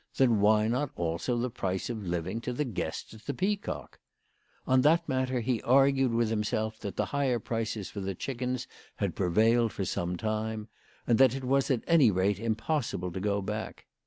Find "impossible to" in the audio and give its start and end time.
12.39-13.19